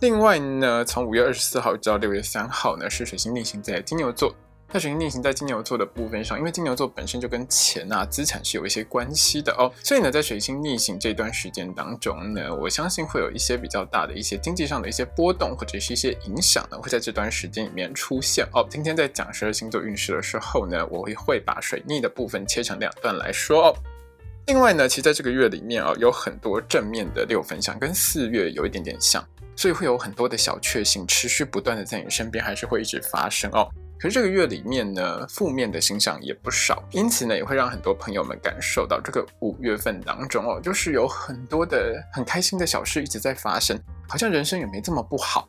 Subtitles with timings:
[0.00, 4.34] 另外呢，从五月二十四号到六月三号呢，是水星逆行在金牛座。
[4.70, 18.66] 那水星逆行在金牛座的部分上，因为金牛座本身就跟钱啊、资产是有一些关系的哦，所以呢，在水星逆行这段时间当中呢，我相信会有一些比较大的一些经济上的一些波动，或者是一些影响呢，会在这段时间里面出现哦。
[18.68, 23.74] 今天在讲十二星座运势的时候呢，我会会把水逆的部分切成两段来说哦。
[24.46, 29.24] 另外呢，其实在这个月里面啊，有很多正面的六分相，跟四月有一点点像。
[29.56, 33.68] 所以会有很多的小确幸持续不断的在你身边，还是会一直发生哦。
[33.98, 43.76] 可是这个月里面呢，负面的星象也不少，因此呢，也会让很多朋友们感受到这个五月份当中哦，就是有很多的很开心的小事一直在发生，
[44.06, 45.48] 好像人生也没这么不好。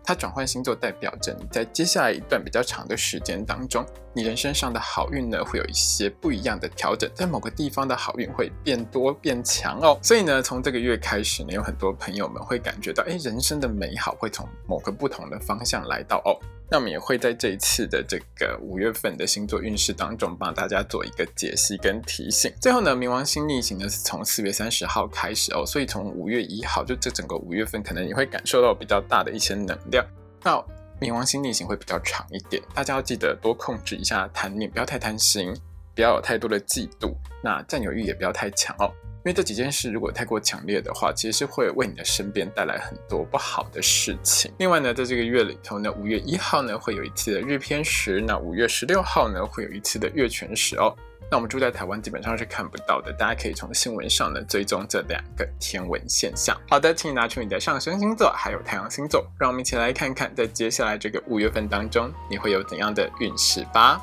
[0.03, 9.97] 它转换星座，代表着你在接下来一段比较长的时间当中，你人生上的好运呢，会有一些不一样的调整，在某个地方的好运会变多变强哦。
[10.01, 16.35] 所以呢，从这个月开始呢，有很多朋友们会感觉到，哎，人生的美好会从某个不同的方向来到哦。
[16.73, 22.49] 那我们也会在这一次的这个五月份的星座运势当中，帮大家做一个解析跟提醒。
[22.61, 30.03] 最后呢，冥王星逆行呢是从四月三十号开始哦，所以从五月一号，就这整个五月份，可能你会感受到比较大的一些能量。
[30.43, 30.53] 那
[30.99, 35.53] 冥王星逆行会比较长一点，大家要记得多控制一下贪念，不要太贪心，
[35.93, 37.13] 不要有太多的嫉妒，
[37.43, 38.91] 那占有欲也不要太强哦。
[39.23, 44.51] 因为这几件事如果太过强烈的话，其实是会为你的身边带来很多不好的事情。
[44.57, 50.95] 另外呢，在这个月里头呢，五月一号呢会有一次的日偏食，那五月十六号呢会有一次的月全食哦。
[51.29, 56.59] 那我们住在台湾基本上是看不到的，大家可以从新闻上呢追踪这两个天文现象。
[56.69, 64.01] 好的，请你拿出你的上升星座还有太阳星座，让我们一起来看看在接下来这个五月份当中你会有怎样的运势吧。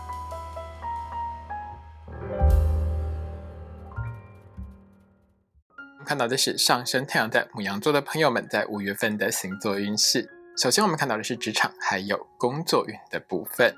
[6.07, 10.31] 看到的是上升太阳在母羊座的朋友们在五月份的星座运势。
[10.57, 13.75] 首先，我们看到的是职场还有工作运的部分。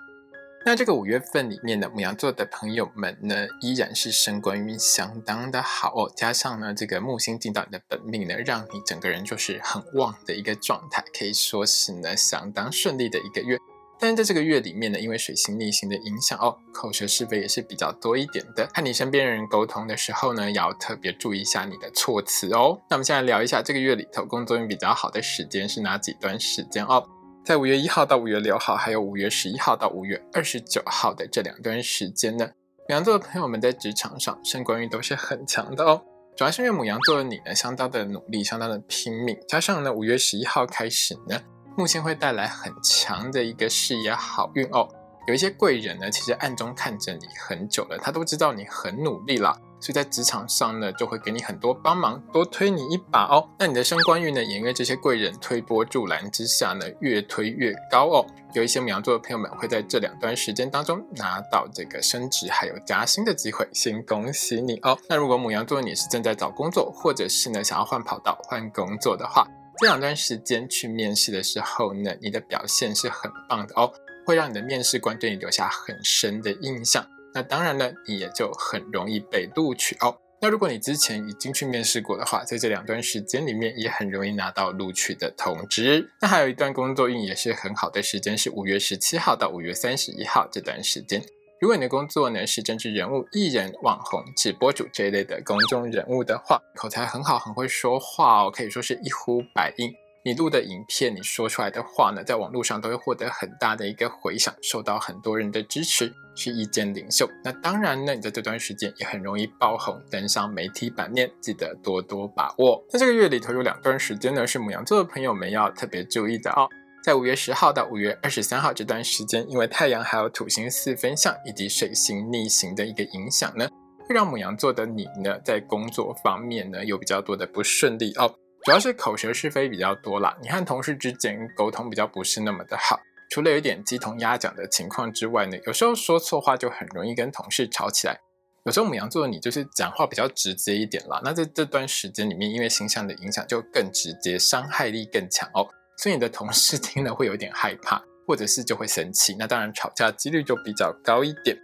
[0.63, 6.13] 那这个五月份里面的母羊座的朋友们呢，依然是升官运相当的好哦。
[6.15, 13.59] 加上呢，这个木星进到你的本命呢，让你整个人就是很旺的一个状态，可以说是呢相当顺利的一个月。
[13.99, 18.69] 但是在这个月里面呢，因为水星逆行的影响哦，口舌是非也是比较多一点的。
[18.75, 22.79] 和你身边人沟通的时候呢，要特别注意一下你的措辞哦。
[22.91, 27.09] 那我们现在聊一下这个月里头工作运比较好的时间是哪几段时间哦？
[27.51, 32.49] 在五月一号到五月六号，还有五月十一号到五月二十九号的这两段时间呢，
[32.89, 36.01] 母羊座的朋友们在职场上升官运都是很强的哦。
[36.37, 41.41] 主要是因为母羊座的你呢，相当的努力，相当的拼命，加上呢五月十一号开始呢。
[41.77, 44.89] 木星会带来很强的一个事业好运哦，
[45.27, 53.49] 有一些贵人呢，其实暗中看着你很久了，他都知道你很努力了，所以在职场上呢，就会给你很多帮忙，多推你一把哦。
[53.59, 58.27] 那你的升官运呢，也因为这些贵人推波助澜之下呢，越推越高哦。
[58.53, 64.99] 有一些母羊座的朋友们会在这两段时间当中拿到这个升职还有加薪的机会，先恭喜你哦。
[65.09, 69.47] 那如果母羊座你是正在找工作，或者是呢想要换跑道换工作的话，
[69.79, 73.91] 这两段时间去面试的时候呢，你的表现是很棒的哦，
[74.27, 77.07] 会让你的面试官对你留下很深的印象。
[77.35, 80.17] 那当然了，你也就很容易被录取哦。
[80.43, 86.11] 那如果你之前已经去面试过的话，在这两段时间里面也很容易拿到录取的通知。
[86.21, 91.23] 那还有一段工作运也是很好的时间，是五月十七号到五月三十一号这段时间。
[91.61, 99.93] 如果你的工作呢是政治人物、艺人、网红、直播主这一类的公众人物的话，口才很好，很会说话哦，可以说是一呼百应。
[100.31, 107.29] 你录的影片，你说出来的话呢，在网络上都会获得很大的一个回响，受到很多人的支持，是意见领袖。
[107.43, 112.81] 那当然呢，你在这段时间也很容易爆红，登上媒体版面，记得多多把握。
[112.89, 116.69] 在这个月里头有两段时间呢，是母羊座的朋友们要特别注意的哦。
[117.03, 123.69] 在五月十号到五月二十三号这段时间，因为太阳还有土星四分相以及水星逆行的一个影响呢，
[124.09, 128.33] 会让母羊座的你呢，在工作方面呢有比较多的不顺利哦。
[128.63, 138.21] 主要是口舌是非比较多啦，你和同事之间沟通比较不是那么的好，除了有点鸡同鸭讲的情况之外呢，有时候说错话就很容易跟同事吵起来。
[138.67, 145.67] 有时候母羊座的你就是讲话比较直接一点啦，那在这段时间里面，因为形象的影响就更直接，伤害力更强哦，
[145.97, 151.57] 所以你的同事听了会有点害怕，或者是就会生气，那当然吵架几率就比较高一点。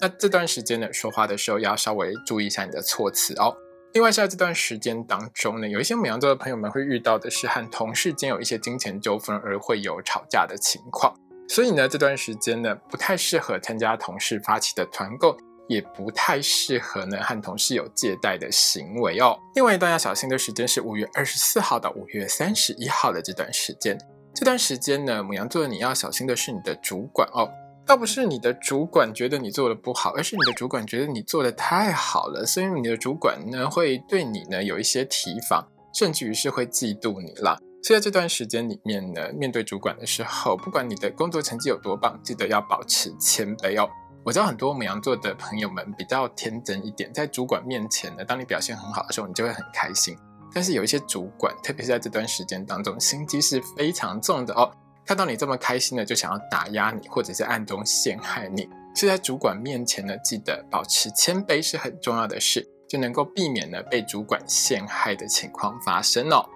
[0.00, 3.56] 那这段时间呢，说话的时候要稍微注意一下你的措辞哦。
[3.92, 11.12] 另外，在这段时间当中呢，有一些母羊座的朋友们会遇到的是和同事间有一些金钱纠纷而会有吵架的情况，
[11.48, 15.36] 所以呢，这段时间呢不太适合参加同事发起的团购，
[15.68, 19.36] 也不太适合呢和同事有借贷的行为哦。
[19.56, 23.98] 另外一段要小心的时间是五月二十四号到五月三十一号的这段时间，
[24.32, 27.50] 这段时间呢，母羊座你要小心的是你的主管哦。
[27.90, 37.58] 倒不是你的主管觉得你做的不好，而是你的主管觉得你做的太好了，所以你的主管呢会对你呢有一些提防，甚至于是会嫉妒你啦。
[37.82, 43.90] 所以在这段时间里面呢，面对主管的时候，不管你的工作成绩有多棒，记得要保持谦卑哦。
[44.24, 50.16] 我知道很多母羊座的朋友们比较天真一点，在主管面前呢，当你表现很好的时候，你就会很开心。
[50.54, 54.70] 但是有一些主管，特别是在这段时间当中，心机是非常重的哦。
[55.10, 58.70] 看到你这么开心呢，就想要打压你，或者是暗中陷害你。
[58.94, 66.48] 是在主管面前呢，记得保持谦卑是很重要的事，就能够避免呢被主管陷害的情况发生哦。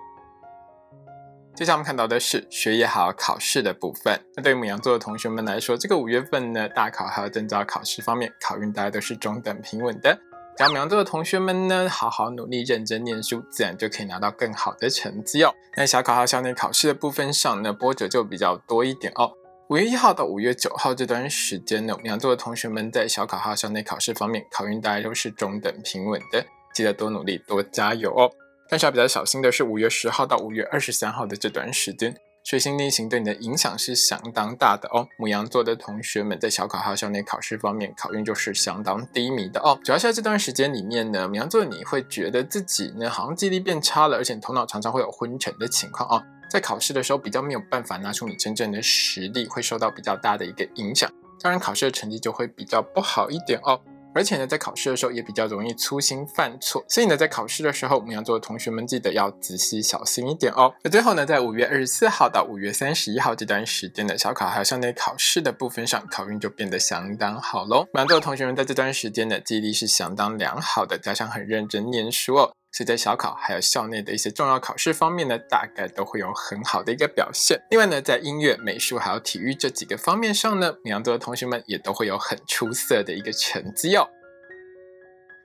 [1.57, 4.21] 接下来我们看到的是学业还有考试的部分。
[4.37, 10.17] 那对于母羊座的同学们来说，这个五月份呢，大考还有证照考试方面，考运大家都是中等平稳的。
[10.57, 15.53] 讲母羊座的同学们呢，好好努力、认真念书，自然就可以拿到更好的成绩哦。
[15.77, 19.33] 那小考号校内考试的部分上呢，波折就比较多一点哦。
[19.69, 28.31] 五月一号到五月九号这段时间呢，母羊座的同学们在小考号校内考试方面，考运大概都是中等平稳的，记得多努力、多加油哦。
[28.69, 32.15] 但是要比较小心的是，五月十号到五月二十三号的这段时间。
[32.45, 35.09] 水星逆行对你的影响是相当大的哦。
[35.17, 39.81] 母羊座的同学们在小考号校内考试方面，考运就是相当低迷的哦。
[39.83, 46.23] 主要是在这段时间里面呢，母羊座你会觉得自己呢好像记忆力变差了，而且头脑常常会有昏沉的情况哦。
[46.51, 51.11] 在考试的时候比较没有办法拿出你真正的实力，会受到比较大的一个影响。
[51.41, 53.81] 当然，考试的成绩就会比较不好一点哦。
[54.15, 60.73] 而且呢，在考试的时候也比较容易粗心犯错，所以呢，在考试的时候，母羊座的同学们记得要仔细小心一点哦。
[60.83, 67.87] 那最后呢，在五月二十四号到五月三十一号这段时间的小考还有校内考试的部分上，考运就变得相当好喽。
[67.93, 72.53] 母羊座的同学们在这段时间的记忆力是相当良好的，加上很认真念书哦。
[72.77, 77.63] 所以在小考还有校内的一些重要考试方面呢，大概都会有很好的一个表现。
[77.71, 84.09] 另外呢，在音乐、美术还有体育这几个方面上呢，母羊座的同学们也都会有很出色的一个成绩哦。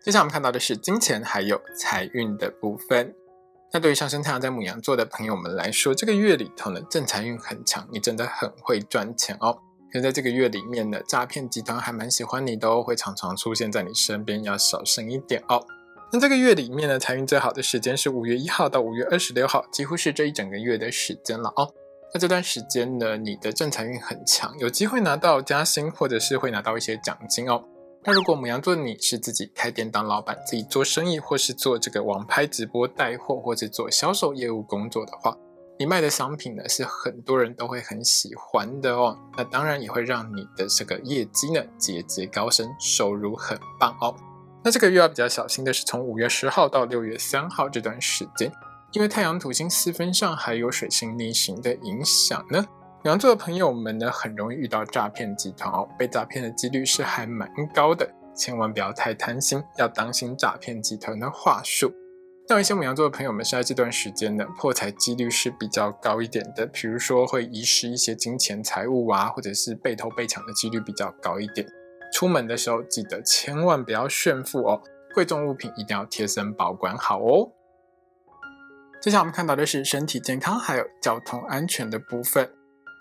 [0.03, 3.13] 接下来我们看到的是金钱还有财运的部分。
[3.71, 9.59] 那对于上升太阳在母羊座的朋友们来说，这个月里头呢，正财运很强，你真的很会赚钱哦。
[9.93, 15.63] 可在这个月里面呢，诈骗集团还蛮喜欢你的哦，会常常出现在你身边，要小心一点哦。
[16.11, 21.71] 那这个月里面呢，财运最好的时间是五月一号到五月二十六号，几乎是这一整个月的时间了哦。
[22.11, 27.63] 那这段时间呢，你的正财运很强，有机会拿到加薪，或者是会拿到一些奖金哦。
[28.05, 35.37] 那如果母羊座你是自己开店当老板，自己做生意，或是做这个网拍直播带货，或者做销售业务工作的话，
[35.77, 39.15] 你卖的商品呢是很多人都会很喜欢的哦。
[39.37, 44.15] 那当然也会让你的这个业绩呢节节高升，收入很棒哦。
[44.63, 48.51] 那这个月要比较小心的是，从五月十号到六月三号这段时间，
[48.91, 52.65] 因为太阳土星四分上还有水星逆行的影响呢，
[53.03, 61.93] 羊座的朋友们呢很容易遇到诈骗集团哦，被诈骗的几率是还蛮高的，千万不要太贪心，要当心诈骗集团的话术。
[62.49, 71.65] 那有一些母羊座的朋友们是在这段时间呢，破财几率是比较高一点的，比如说会遗失一些金钱财物啊，或者是被偷被抢的几率比较高一点。
[72.13, 74.81] 出门的时候记得千万不要炫富哦，
[75.13, 77.51] 贵重物品一定要贴身保管好哦。
[79.01, 82.51] 接下来我们看到的是身体健康还有交通安全的部分。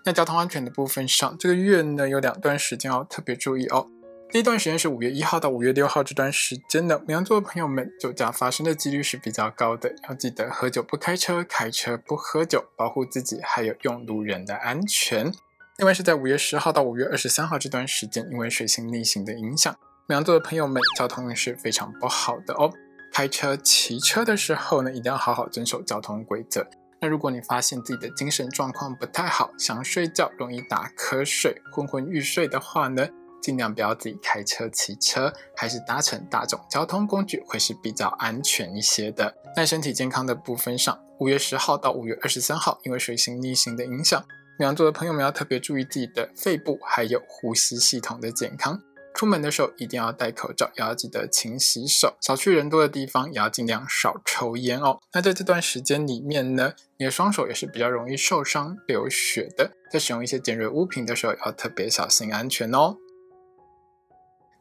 [0.05, 3.87] 在交通安全的部分上，这个月呢有两段时间要特别注意哦。
[4.31, 15.31] 第一段时间是五月一号到五月六号这段时间的，牡羊座的朋友们，酒驾发生的几率是比较高的，要记得喝酒不开车，开车不喝酒，保护自己还有用路人的安全。
[15.79, 19.73] 另外是在五月十号到五月二十三号这段时间，因为水星逆行的影响，
[20.09, 22.69] 牡羊座的朋友们交通是非常不好的哦。
[23.13, 26.67] 开车、骑车的时候呢，一定要好好遵守交通规则。
[26.99, 33.07] 那如果你发现自己的精神状况不太好，想睡觉容易打瞌睡、昏昏欲睡的话呢？
[33.41, 39.33] 尽量不要自己开车、骑车，还是搭乘大众交通工具会是比较安全一些的。
[39.55, 44.21] 在身体健康的部分上，五月十号到五月二十三号，因为水星逆行的影响，
[44.65, 48.81] 羊座的朋友们要特别注意自己的肺部还有呼吸系统的健康。
[49.15, 52.15] 出门的时候一定要戴口罩，也要记得勤洗手。
[52.21, 54.99] 少去人多的地方，也要尽量少抽烟哦。
[55.13, 59.71] 那在这段时间里面呢，你的双手也是比较容易受伤、流血的。
[59.91, 62.95] 在使用一些尖锐物品的时候，要特别小心安全哦。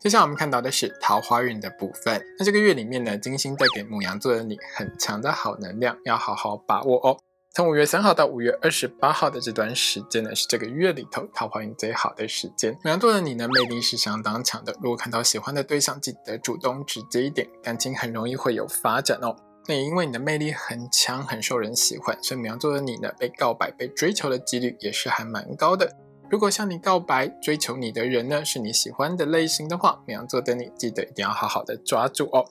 [0.01, 2.25] 接下来我们看到的是桃花运的部分。
[2.39, 7.19] 那这个月里面呢，金星带给母羊座的你很强的好能量，要好好把握哦。
[7.59, 12.73] 从五月三号到五月二十八号的这段时间呢，是这个月里头桃花运最好的时间。
[12.85, 14.73] 母羊座的你呢，魅力是相当强的。
[14.81, 19.35] 如果看到喜欢的对象，记得主动直接一点，感情很容易会有发展哦。
[19.67, 25.97] 那也因为你的魅力很强，很受人喜欢，所以母羊座的你呢，被告白、被追求的几率也是还蛮高的。
[26.31, 32.45] 如果向你告白、追求你的人呢，是你喜欢的类型的话，牧羊座的你记得一定要好好的抓住哦。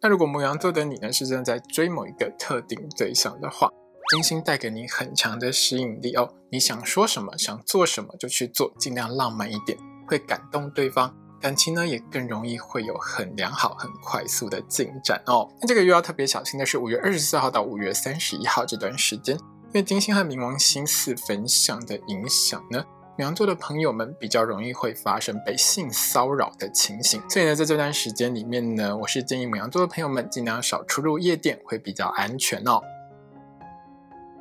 [0.00, 3.68] 那如果牧羊座的你呢，是正在追某一个特定对象的话，
[4.14, 6.32] 金星带给你很强的吸引力哦。
[6.48, 15.50] 你想说什么、想做什么就去做，尽量浪漫一点，会感动对方，感情呢也更容易会有很良好、很快速的进展哦。
[15.60, 22.84] 那这个月要特别小心的是五月二十四号到五月三十一号这段时间，因为金星和冥王星四分相的影响呢。
[23.18, 32.80] 羊座的朋友们比较容易会发生被性骚扰的情形，所以呢，在这段时间里面呢，我是建议母羊座的朋友们尽量少出入夜店，会比较安全哦。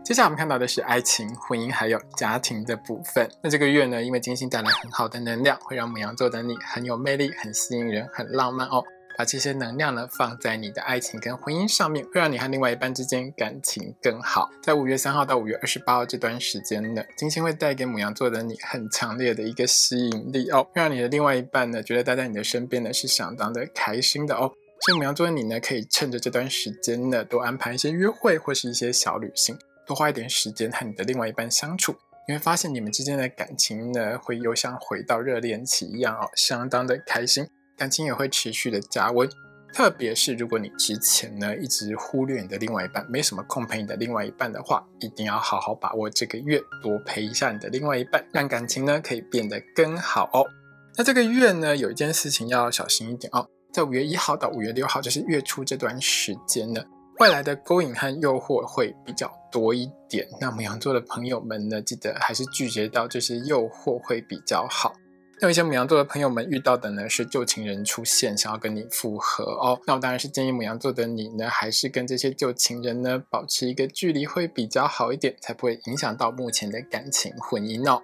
[0.04, 3.30] 接下来我们看到的是爱情、婚姻还有家庭的部分。
[3.42, 8.84] 那这个月呢，因为金星带来很好的能量，会让母羊座的你很有魅力、很吸引人、很浪漫哦。
[9.18, 14.50] 把这些能量呢放在你的爱情跟婚姻上面，会让你和另外一半之间感情更好。
[14.62, 24.52] 在五月三号到五月二十八号这段时间呢，金星会带给母羊座的你很强烈的一个吸引力哦，让你的另外一半呢觉得待在你的身边呢是相当的开心的哦。
[24.82, 31.96] 所以母羊座的你呢，可以趁着这段时间呢，多安排一些约会或是一些小旅行，多花一点时间和你的另外一半相处，
[32.28, 37.48] 你会发现你们之间的感情呢，会又像回到热恋期一样哦，相当的开心。
[37.75, 39.28] 感情也会持续的加温，
[39.74, 50.46] 特别是如果你之前呢一直忽略你的另外一半，没什么空陪你的另外一半的话，一定要好好把握这个月，多陪一下你的另外一半，让感情呢可以变得更好哦。
[50.96, 56.84] 那这个月呢有一件事情要小心一点哦，在五月一号到五月六号，就是月初这段时间呢，
[57.18, 60.28] 外来的勾引和诱惑会比较多一点。
[60.42, 64.94] 那母羊座的朋友们呢，记得还是拒绝到这些诱惑会比较好。
[65.40, 69.80] 那有一些母羊座的朋友们遇到的呢是旧情人出现，想要跟你复合哦。
[69.86, 78.02] 那我当然是建议母羊座的你呢，还是跟这些旧情人呢保持一个距离会比较好一点，才不会影响到目前的感情婚姻哦。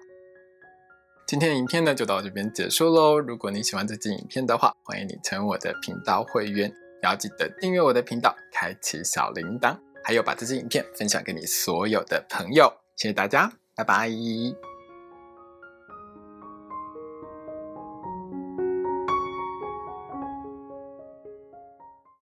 [1.26, 3.18] 今天的影片呢就到这边结束喽。
[3.18, 12.72] 如果你喜欢这支影片的话，欢迎你成为我的频道会员，也要记得订阅我的频道，开启小铃铛，还有把这支影片分享给你所有的朋友。
[12.96, 14.69] 谢谢大家，拜拜。